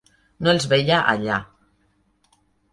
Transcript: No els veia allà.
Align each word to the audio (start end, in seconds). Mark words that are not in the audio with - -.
No 0.45 0.53
els 0.53 0.65
veia 0.71 1.03
allà. 1.15 1.37